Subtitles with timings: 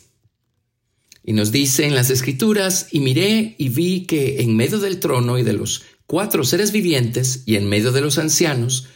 [1.23, 5.37] Y nos dice en las escrituras, y miré y vi que en medio del trono
[5.37, 8.87] y de los cuatro seres vivientes y en medio de los ancianos,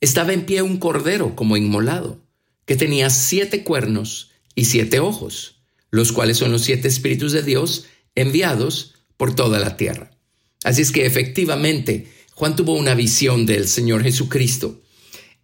[0.00, 2.25] estaba en pie un cordero como inmolado,
[2.66, 7.86] que tenía siete cuernos y siete ojos, los cuales son los siete espíritus de Dios
[8.14, 10.10] enviados por toda la tierra.
[10.64, 14.82] Así es que efectivamente, Juan tuvo una visión del Señor Jesucristo.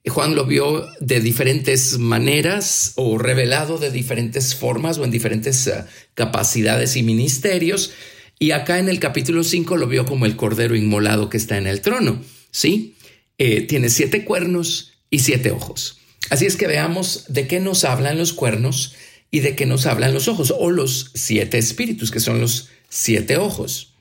[0.05, 5.85] Juan lo vio de diferentes maneras o revelado de diferentes formas o en diferentes eh,
[6.15, 7.93] capacidades y ministerios.
[8.41, 11.69] Y acá en el capítulo 5 lo vio como el cordero inmolado que está en
[11.69, 12.21] el trono.
[12.51, 12.97] ¿Sí?
[13.39, 15.99] Eh, tiene siete cuernos y siete ojos.
[16.33, 18.95] Así es que veamos de qué nos hablan los cuernos
[19.31, 23.37] y de qué nos hablan los ojos, o los siete espíritus, que son los siete
[23.37, 23.93] ojos.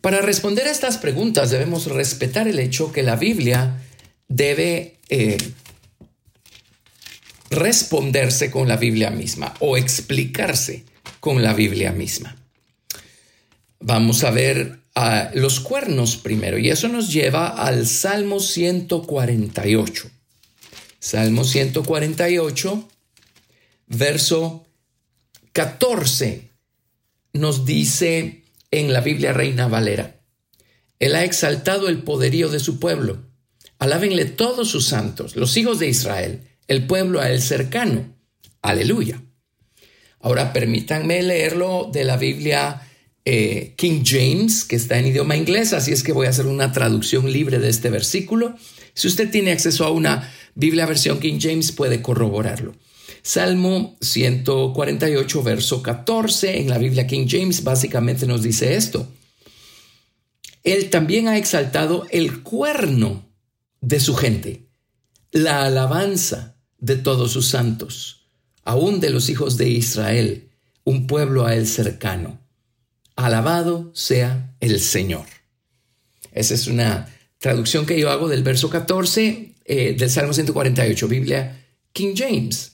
[0.00, 3.82] Para responder a estas preguntas debemos respetar el hecho que la Biblia
[4.28, 5.38] debe eh,
[7.50, 10.84] responderse con la Biblia misma o explicarse
[11.18, 12.36] con la Biblia misma.
[13.80, 14.78] Vamos a ver
[15.34, 20.21] los cuernos primero y eso nos lleva al Salmo 148.
[21.02, 22.88] Salmo 148,
[23.88, 24.64] verso
[25.50, 26.48] 14,
[27.32, 30.20] nos dice, en la Biblia Reina Valera.
[31.00, 33.18] Él ha exaltado el poderío de su pueblo.
[33.80, 38.16] Alábenle todos sus santos, los hijos de Israel, el pueblo a él cercano.
[38.62, 39.20] Aleluya.
[40.20, 42.80] Ahora permítanme leerlo de la Biblia
[43.24, 46.70] eh, King James, que está en idioma inglés, así es que voy a hacer una
[46.70, 48.54] traducción libre de este versículo.
[48.94, 52.74] Si usted tiene acceso a una Biblia versión King James, puede corroborarlo.
[53.22, 59.08] Salmo 148, verso 14, en la Biblia King James básicamente nos dice esto.
[60.64, 63.24] Él también ha exaltado el cuerno
[63.80, 64.68] de su gente,
[65.30, 68.26] la alabanza de todos sus santos,
[68.64, 70.50] aún de los hijos de Israel,
[70.84, 72.40] un pueblo a él cercano.
[73.16, 75.26] Alabado sea el Señor.
[76.32, 77.08] Esa es una
[77.38, 82.72] traducción que yo hago del verso 14 eh, del Salmo 148, Biblia King James.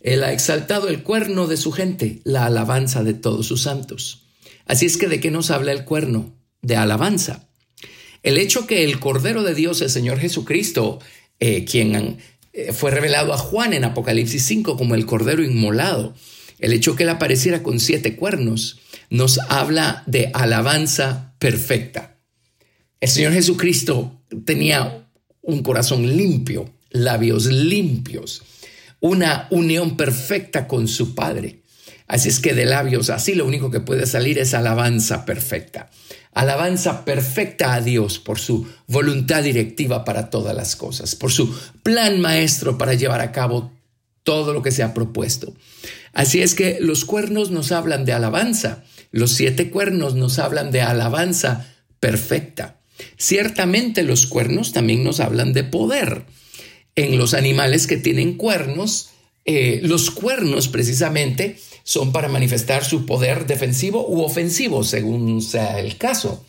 [0.00, 4.26] Él ha exaltado el cuerno de su gente, la alabanza de todos sus santos.
[4.66, 6.36] Así es que de qué nos habla el cuerno?
[6.62, 7.48] De alabanza.
[8.22, 10.98] El hecho que el Cordero de Dios, el Señor Jesucristo,
[11.40, 12.18] eh, quien
[12.52, 16.14] eh, fue revelado a Juan en Apocalipsis 5 como el Cordero inmolado,
[16.58, 18.80] el hecho que él apareciera con siete cuernos,
[19.10, 22.18] nos habla de alabanza perfecta.
[23.00, 25.03] El Señor Jesucristo tenía
[25.44, 28.42] un corazón limpio, labios limpios
[29.04, 31.60] una unión perfecta con su Padre.
[32.06, 35.90] Así es que de labios así lo único que puede salir es alabanza perfecta.
[36.32, 42.18] Alabanza perfecta a Dios por su voluntad directiva para todas las cosas, por su plan
[42.18, 43.72] maestro para llevar a cabo
[44.22, 45.52] todo lo que se ha propuesto.
[46.14, 50.80] Así es que los cuernos nos hablan de alabanza, los siete cuernos nos hablan de
[50.80, 51.66] alabanza
[52.00, 52.78] perfecta.
[53.16, 56.26] Ciertamente los cuernos también nos hablan de poder
[56.96, 59.10] en los animales que tienen cuernos,
[59.44, 65.98] eh, los cuernos precisamente son para manifestar su poder defensivo u ofensivo, según sea el
[65.98, 66.44] caso.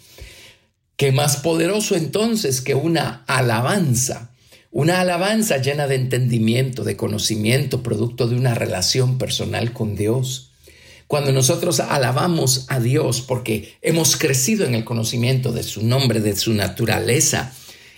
[0.96, 4.32] ¿Qué más poderoso entonces que una alabanza?
[4.72, 10.52] Una alabanza llena de entendimiento, de conocimiento, producto de una relación personal con Dios.
[11.08, 16.36] Cuando nosotros alabamos a Dios porque hemos crecido en el conocimiento de su nombre, de
[16.36, 17.54] su naturaleza,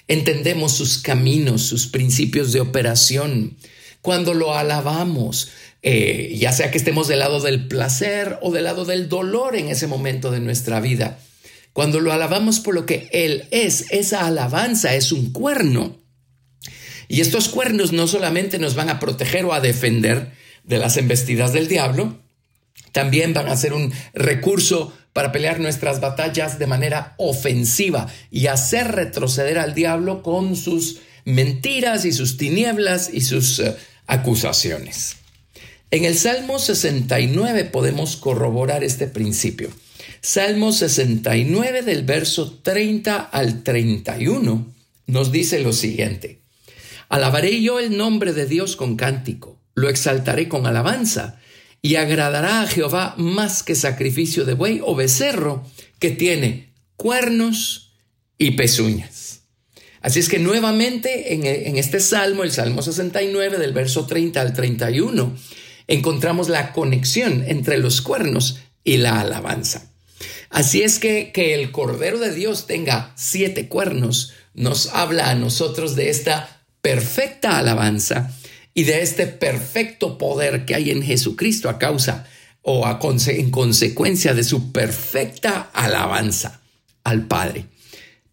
[0.07, 3.57] entendemos sus caminos, sus principios de operación.
[4.01, 5.49] Cuando lo alabamos,
[5.83, 9.69] eh, ya sea que estemos del lado del placer o del lado del dolor en
[9.69, 11.19] ese momento de nuestra vida,
[11.71, 15.95] cuando lo alabamos por lo que Él es, esa alabanza es un cuerno.
[17.07, 20.33] Y estos cuernos no solamente nos van a proteger o a defender
[20.63, 22.19] de las embestidas del diablo,
[22.97, 28.87] también van a ser un recurso para pelear nuestras batallas de manera ofensiva y hacer
[28.87, 33.75] retroceder al diablo con sus mentiras y sus tinieblas y sus eh,
[34.07, 35.17] acusaciones.
[35.91, 39.69] En el Salmo 69 podemos corroborar este principio.
[40.19, 44.73] Salmo 69 del verso 30 al 31
[45.05, 46.39] nos dice lo siguiente.
[47.09, 51.39] Alabaré yo el nombre de Dios con cántico, lo exaltaré con alabanza,
[51.81, 55.65] y agradará a Jehová más que sacrificio de buey o becerro
[55.99, 57.93] que tiene cuernos
[58.37, 59.41] y pezuñas.
[60.01, 65.35] Así es que nuevamente en, este salmo, el Salmo 69 del verso 30 al 31,
[65.87, 69.91] encontramos la conexión entre los cuernos y la alabanza.
[70.49, 75.95] Así es que que el Cordero de Dios tenga siete cuernos nos habla a nosotros
[75.95, 78.33] de esta perfecta alabanza
[78.77, 82.27] y de este perfecto poder que hay en Jesucristo a causa
[82.61, 82.85] o
[83.25, 86.61] en consecuencia de su perfecta alabanza
[87.03, 87.65] al Padre.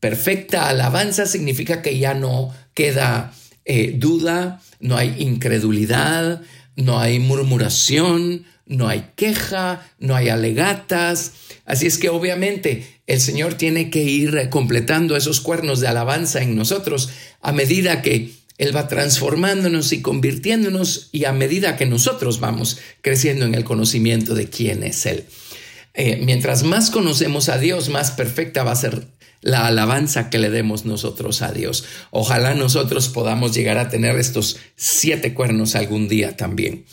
[0.00, 3.32] Perfecta alabanza significa que ya no queda
[3.64, 6.42] eh, duda, no hay incredulidad,
[6.76, 11.32] no hay murmuración, no hay queja, no hay alegatas.
[11.64, 16.54] Así es que obviamente el Señor tiene que ir completando esos cuernos de alabanza en
[16.54, 17.08] nosotros
[17.40, 23.44] a medida que Él va transformándonos y convirtiéndonos y a medida que nosotros vamos creciendo
[23.46, 25.24] en el conocimiento de quién es Él.
[25.94, 29.06] Eh, mientras más conocemos a Dios, más perfecta va a ser
[29.40, 31.84] la alabanza que le demos nosotros a Dios.
[32.10, 36.86] Ojalá nosotros podamos llegar a tener estos siete cuernos algún día también.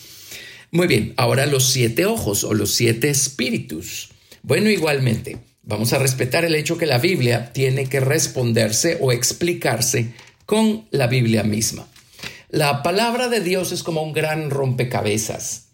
[0.69, 4.10] Muy bien, ahora los siete ojos o los siete espíritus.
[4.44, 10.13] Bueno, igualmente, vamos a respetar el hecho que la Biblia tiene que responderse o explicarse
[10.51, 11.88] con la Biblia misma.
[12.50, 15.68] La palabra de Dios es como un gran rompecabezas.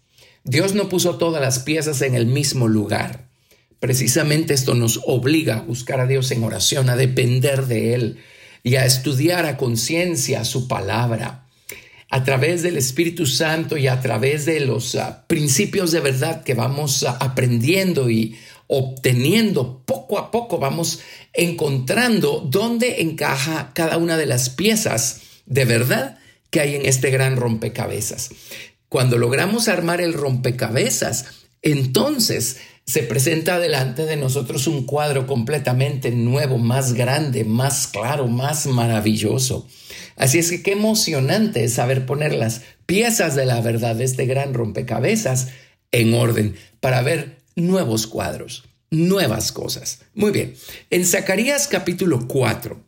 [0.44, 3.26] Dios no puso todas las piezas en el mismo lugar.
[3.80, 8.18] Precisamente esto nos obliga a buscar a Dios en oración, a depender de Él
[8.62, 11.47] y a estudiar a conciencia su palabra.
[12.10, 16.54] A través del Espíritu Santo y a través de los ah, principios de verdad que
[16.54, 21.00] vamos ah, aprendiendo y obteniendo poco a poco, vamos
[21.32, 26.18] encontrando dónde encaja cada una de las piezas de verdad
[26.50, 28.30] que hay en este gran rompecabezas.
[28.88, 31.26] Cuando logramos armar el rompecabezas,
[31.62, 32.58] entonces
[32.88, 39.68] se presenta delante de nosotros un cuadro completamente nuevo, más grande, más claro, más maravilloso.
[40.16, 44.24] Así es que qué emocionante es saber poner las piezas de la verdad de este
[44.24, 45.48] gran rompecabezas
[45.92, 50.00] en orden para ver nuevos cuadros, nuevas cosas.
[50.14, 50.54] Muy bien,
[50.88, 52.80] en Zacarías capítulo 4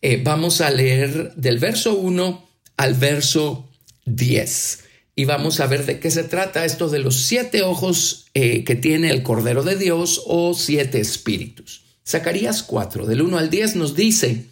[0.00, 3.68] eh, vamos a leer del verso 1 al verso
[4.06, 8.64] 10 y vamos a ver de qué se trata esto de los siete ojos eh,
[8.64, 11.84] que tiene el Cordero de Dios o siete espíritus.
[12.06, 14.46] Zacarías 4, del 1 al 10 nos dice,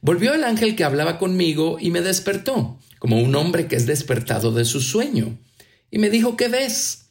[0.00, 4.52] Volvió el ángel que hablaba conmigo y me despertó, como un hombre que es despertado
[4.52, 5.38] de su sueño,
[5.90, 7.06] y me dijo, ¿qué ves?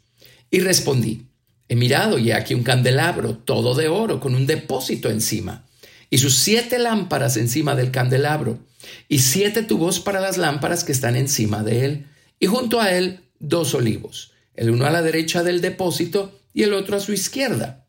[0.52, 1.26] Y respondí,
[1.70, 5.66] he mirado y aquí un candelabro, todo de oro, con un depósito encima,
[6.12, 8.60] y sus siete lámparas encima del candelabro,
[9.08, 12.08] y siete tubos para las lámparas que están encima de él
[12.40, 16.74] y junto a él dos olivos, el uno a la derecha del depósito y el
[16.74, 17.88] otro a su izquierda.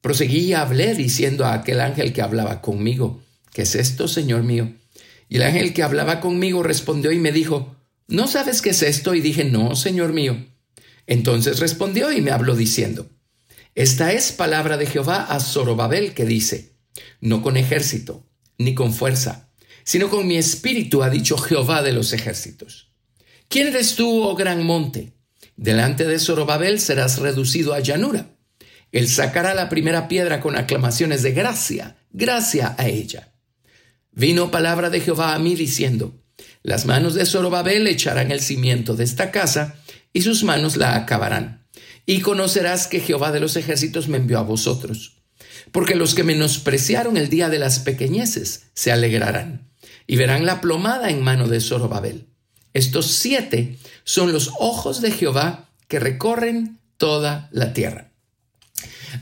[0.00, 4.72] Proseguí y hablé diciendo a aquel ángel que hablaba conmigo, ¿qué es esto, Señor mío?
[5.28, 7.76] Y el ángel que hablaba conmigo respondió y me dijo,
[8.08, 9.14] ¿no sabes qué es esto?
[9.14, 10.44] Y dije, no, Señor mío.
[11.06, 13.08] Entonces respondió y me habló diciendo,
[13.74, 16.72] esta es palabra de Jehová a Zorobabel que dice,
[17.20, 18.26] no con ejército,
[18.58, 19.48] ni con fuerza,
[19.84, 22.91] sino con mi espíritu ha dicho Jehová de los ejércitos.
[23.52, 25.12] ¿Quién eres tú, oh gran monte?
[25.56, 28.30] Delante de Zorobabel serás reducido a llanura.
[28.92, 33.34] Él sacará la primera piedra con aclamaciones de gracia, gracia a ella.
[34.10, 36.18] Vino palabra de Jehová a mí diciendo,
[36.62, 39.74] las manos de Zorobabel echarán el cimiento de esta casa,
[40.14, 41.66] y sus manos la acabarán.
[42.06, 45.18] Y conocerás que Jehová de los ejércitos me envió a vosotros.
[45.72, 49.70] Porque los que menospreciaron el día de las pequeñeces se alegrarán,
[50.06, 52.31] y verán la plomada en mano de Zorobabel.
[52.74, 58.12] Estos siete son los ojos de Jehová que recorren toda la tierra.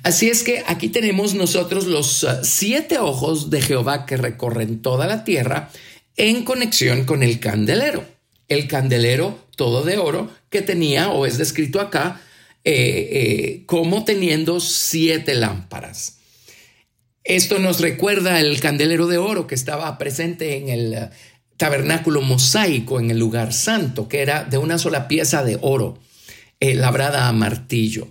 [0.02, 5.06] Así es que aquí tenemos nosotros los uh, siete ojos de Jehová que recorren toda
[5.06, 5.70] la tierra
[6.16, 8.04] en conexión con el candelero.
[8.48, 12.20] El candelero todo de oro que tenía o es descrito acá
[12.64, 16.18] eh, eh, como teniendo siete lámparas.
[17.24, 21.10] Esto nos recuerda el candelero de oro que estaba presente en el
[21.60, 25.98] tabernáculo mosaico en el lugar santo, que era de una sola pieza de oro,
[26.58, 28.08] eh, labrada a martillo.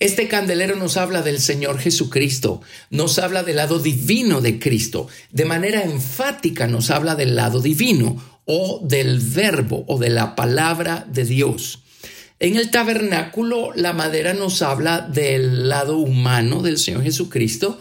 [0.00, 5.44] Este candelero nos habla del Señor Jesucristo, nos habla del lado divino de Cristo, de
[5.44, 11.24] manera enfática nos habla del lado divino o del verbo o de la palabra de
[11.24, 11.84] Dios.
[12.40, 17.80] En el tabernáculo la madera nos habla del lado humano del Señor Jesucristo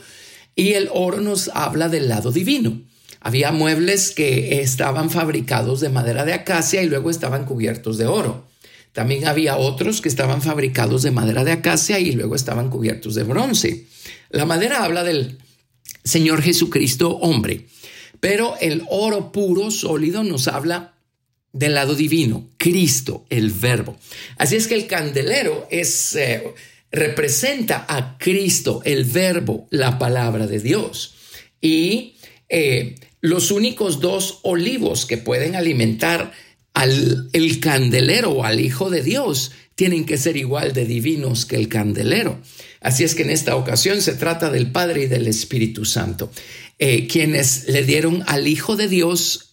[0.55, 2.83] y el oro nos habla del lado divino.
[3.27, 8.47] Había muebles que estaban fabricados de madera de acacia y luego estaban cubiertos de oro.
[8.93, 13.23] También había otros que estaban fabricados de madera de acacia y luego estaban cubiertos de
[13.23, 13.85] bronce.
[14.29, 15.39] La madera habla del
[16.05, 17.67] Señor Jesucristo hombre,
[18.21, 20.93] pero el oro puro, sólido, nos habla
[21.51, 23.97] del lado divino, Cristo, el verbo.
[24.37, 26.43] Así es que el candelero es, eh,
[26.93, 31.15] representa a Cristo, el verbo, la palabra de Dios.
[31.59, 32.13] Y
[32.47, 36.31] eh, los únicos dos olivos que pueden alimentar
[36.73, 41.55] al el candelero o al Hijo de Dios tienen que ser igual de divinos que
[41.55, 42.39] el candelero.
[42.81, 46.31] Así es que en esta ocasión se trata del Padre y del Espíritu Santo,
[46.79, 49.51] eh, quienes le dieron al Hijo de Dios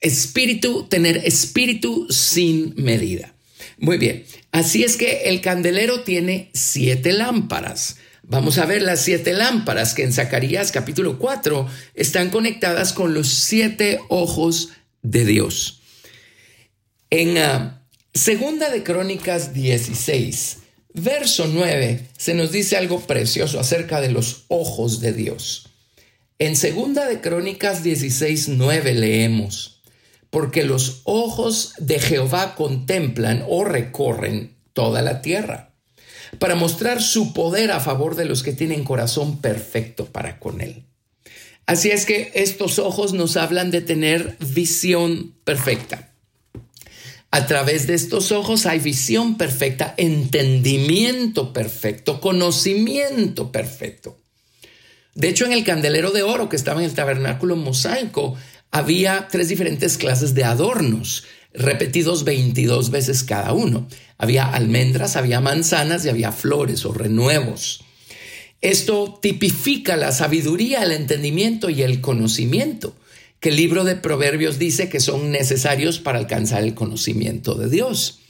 [0.00, 3.34] espíritu, tener espíritu sin medida.
[3.78, 7.96] Muy bien, así es que el candelero tiene siete lámparas.
[8.30, 13.26] Vamos a ver las siete lámparas que en Zacarías capítulo 4 están conectadas con los
[13.26, 14.68] siete ojos
[15.02, 15.80] de Dios.
[17.10, 17.82] En ah,
[18.14, 20.58] Segunda de Crónicas 16,
[20.94, 25.68] verso 9, se nos dice algo precioso acerca de los ojos de Dios.
[26.38, 29.82] En Segunda de Crónicas 16, 9 leemos,
[30.30, 35.69] porque los ojos de Jehová contemplan o recorren toda la tierra,
[36.38, 40.84] para mostrar su poder a favor de los que tienen corazón perfecto para con él.
[41.66, 46.10] Así es que estos ojos nos hablan de tener visión perfecta.
[47.30, 54.18] A través de estos ojos hay visión perfecta, entendimiento perfecto, conocimiento perfecto.
[55.14, 58.36] De hecho, en el candelero de oro que estaba en el tabernáculo mosaico,
[58.72, 63.88] había tres diferentes clases de adornos, repetidos 22 veces cada uno.
[64.18, 67.84] Había almendras, había manzanas y había flores o renuevos.
[68.60, 72.94] Esto tipifica la sabiduría, el entendimiento y el conocimiento,
[73.40, 78.20] que el libro de Proverbios dice que son necesarios para alcanzar el conocimiento de Dios.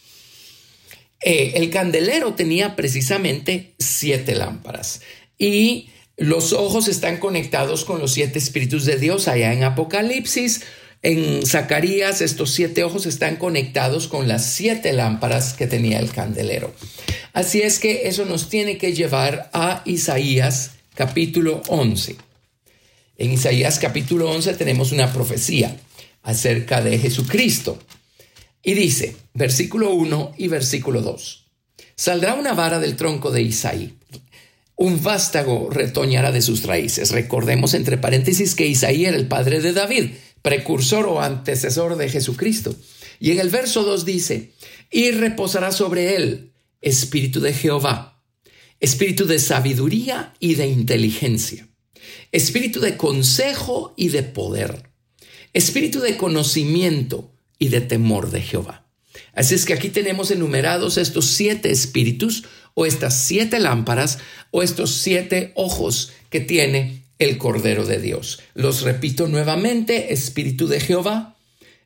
[1.23, 5.03] Eh, el candelero tenía precisamente siete lámparas
[5.37, 10.62] y los ojos están conectados con los siete espíritus de Dios allá en Apocalipsis.
[11.02, 16.75] En Zacarías estos siete ojos están conectados con las siete lámparas que tenía el candelero.
[17.33, 22.16] Así es que eso nos tiene que llevar a Isaías capítulo 11.
[23.16, 25.75] En Isaías capítulo 11 tenemos una profecía
[26.23, 27.78] acerca de Jesucristo.
[28.62, 31.47] Y dice, versículo 1 y versículo 2,
[31.95, 33.97] saldrá una vara del tronco de Isaí
[34.80, 37.11] un vástago retoñará de sus raíces.
[37.11, 40.12] Recordemos entre paréntesis que Isaí era el padre de David,
[40.43, 42.75] precursor o antecesor de Jesucristo.
[43.19, 44.53] Y en el verso 2 dice,
[44.91, 48.23] y reposará sobre él espíritu de Jehová,
[48.81, 51.69] espíritu de sabiduría y de inteligencia,
[52.33, 54.91] espíritu de consejo y de poder,
[55.53, 58.87] espíritu de conocimiento y de temor de Jehová.
[59.35, 62.45] Así es que aquí tenemos enumerados estos siete espíritus
[62.75, 64.19] o estas siete lámparas
[64.51, 68.41] o estos siete ojos que tiene el Cordero de Dios.
[68.55, 71.37] Los repito nuevamente, Espíritu de Jehová,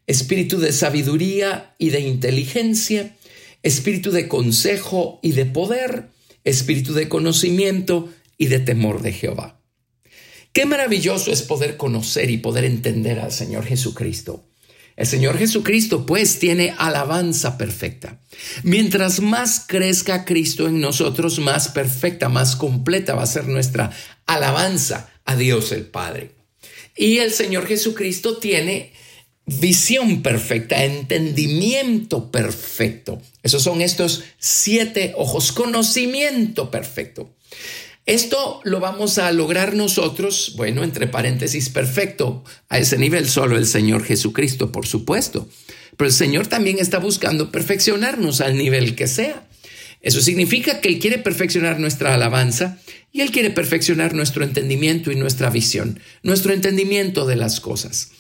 [0.07, 3.14] Espíritu de sabiduría y de inteligencia,
[3.62, 6.09] Espíritu de consejo y de poder,
[6.45, 9.61] Espíritu de conocimiento y de temor de Jehová.
[10.53, 14.45] Qué maravilloso es poder conocer y poder entender al Señor Jesucristo.
[14.97, 18.21] El Señor Jesucristo pues tiene alabanza perfecta.
[18.63, 23.91] Mientras más crezca Cristo en nosotros, más perfecta, más completa va a ser nuestra
[24.27, 26.31] alabanza a Dios el Padre.
[26.97, 28.93] Y el Señor Jesucristo tiene
[29.47, 33.21] visión perfecta, entendimiento perfecto.
[33.43, 37.35] Esos son estos siete ojos, conocimiento perfecto.
[38.07, 43.67] Esto lo vamos a lograr nosotros, bueno, entre paréntesis, perfecto, a ese nivel solo el
[43.67, 45.49] Señor Jesucristo, por supuesto.
[45.97, 49.47] Pero el Señor también está buscando perfeccionarnos al nivel que sea.
[50.03, 52.79] Eso significa que Él quiere perfeccionar nuestra alabanza
[53.11, 58.11] y Él quiere perfeccionar nuestro entendimiento y nuestra visión, nuestro entendimiento de las cosas.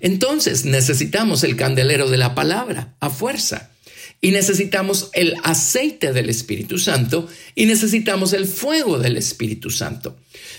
[0.00, 3.70] Entonces necesitamos el candelero de la palabra a fuerza.
[4.20, 10.16] Y necesitamos el aceite del Espíritu Santo y necesitamos el fuego del Espíritu Santo.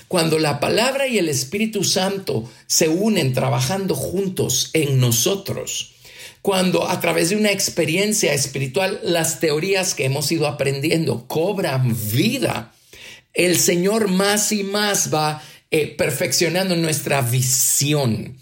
[0.08, 5.96] Cuando la palabra y el Espíritu Santo se unen trabajando juntos en nosotros,
[6.42, 12.74] cuando a través de una experiencia espiritual las teorías que hemos ido aprendiendo cobran vida,
[13.34, 18.38] el Señor más y más va eh, perfeccionando nuestra visión